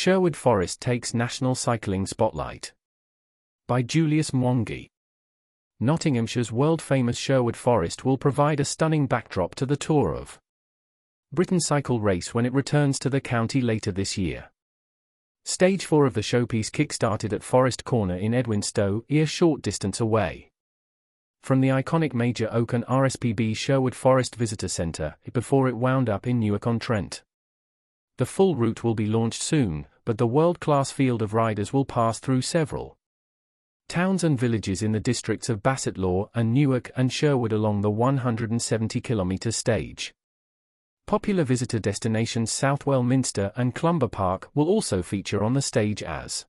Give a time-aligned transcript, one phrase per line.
[0.00, 2.72] Sherwood Forest takes National Cycling Spotlight.
[3.68, 4.88] By Julius Mwangi.
[5.78, 10.38] Nottinghamshire's world-famous Sherwood Forest will provide a stunning backdrop to the Tour of
[11.34, 14.50] Britain cycle race when it returns to the county later this year.
[15.44, 20.48] Stage 4 of the showpiece kick-started at Forest Corner in Edwinstowe, a short distance away.
[21.42, 26.26] From the iconic Major Oak and RSPB Sherwood Forest Visitor Centre, before it wound up
[26.26, 27.22] in Newark-on-Trent.
[28.20, 32.18] The full route will be launched soon, but the world-class field of riders will pass
[32.18, 32.98] through several
[33.88, 39.52] towns and villages in the districts of Bassetlaw and Newark and Sherwood along the 170-kilometre
[39.52, 40.12] stage.
[41.06, 46.44] Popular visitor destinations Southwell Minster and Clumber Park will also feature on the stage as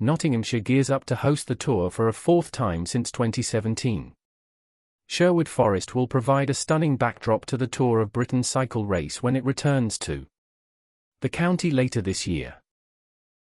[0.00, 4.14] Nottinghamshire gears up to host the tour for a fourth time since 2017.
[5.08, 9.36] Sherwood Forest will provide a stunning backdrop to the Tour of Britain cycle race when
[9.36, 10.24] it returns to
[11.20, 12.54] the county later this year.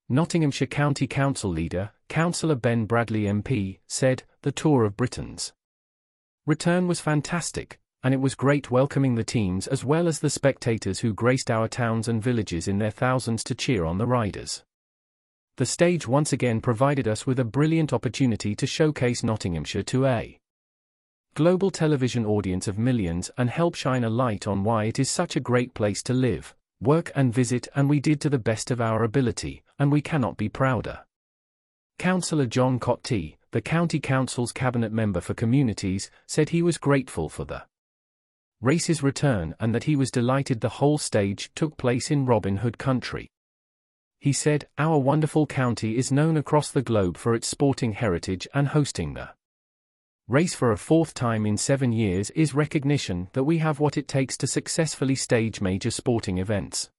[0.08, 5.52] Nottinghamshire County Council leader, Councillor Ben Bradley MP, said, The Tour of Britain's
[6.46, 11.00] return was fantastic, and it was great welcoming the teams as well as the spectators
[11.00, 14.64] who graced our towns and villages in their thousands to cheer on the riders.
[15.58, 20.38] The stage once again provided us with a brilliant opportunity to showcase Nottinghamshire to a
[21.34, 25.36] global television audience of millions and help shine a light on why it is such
[25.36, 28.82] a great place to live, work and visit and we did to the best of
[28.82, 31.06] our ability, and we cannot be prouder.
[31.98, 37.46] Councillor John Cottee, the County Council's Cabinet Member for Communities, said he was grateful for
[37.46, 37.64] the
[38.62, 42.78] race's return and that he was delighted the whole stage took place in Robin Hood
[42.78, 43.30] country.
[44.20, 48.70] He said, Our wonderful county is known across the globe for its sporting heritage and
[48.70, 49.30] hosting the
[50.28, 54.08] race for a fourth time in seven years is recognition that we have what it
[54.08, 56.90] takes to successfully stage major sporting events.